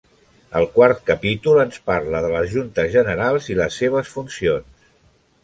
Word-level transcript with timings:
El 0.59 0.63
quart 0.77 1.03
capítol 1.09 1.61
ens 1.63 1.77
parla 1.89 2.21
de 2.27 2.31
les 2.37 2.49
juntes 2.55 2.91
generals 2.97 3.51
i 3.55 3.59
les 3.61 3.79
seves 3.83 4.13
funcions. 4.17 4.91